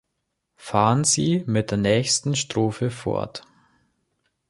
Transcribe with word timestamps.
Fahren 0.55 1.03
Sie 1.03 1.43
mit 1.45 1.69
der 1.69 1.77
nächsten 1.77 2.35
Strophe 2.35 2.89
fort. 2.89 3.43